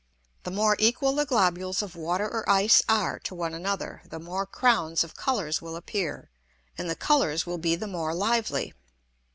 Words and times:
The 0.41 0.49
more 0.49 0.75
equal 0.79 1.13
the 1.13 1.27
globules 1.27 1.83
of 1.83 1.95
Water 1.95 2.25
or 2.27 2.49
Ice 2.49 2.81
are 2.89 3.19
to 3.19 3.35
one 3.35 3.53
another, 3.53 4.01
the 4.03 4.17
more 4.17 4.47
Crowns 4.47 5.03
of 5.03 5.15
Colours 5.15 5.61
will 5.61 5.75
appear, 5.75 6.31
and 6.75 6.89
the 6.89 6.95
Colours 6.95 7.45
will 7.45 7.59
be 7.59 7.75
the 7.75 7.85
more 7.85 8.15
lively. 8.15 8.73